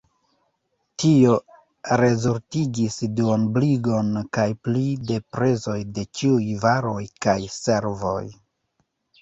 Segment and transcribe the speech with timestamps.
[1.01, 1.33] Tio
[2.01, 8.21] rezultigis duobligon kaj pli de prezoj de ĉiuj varoj kaj servoj.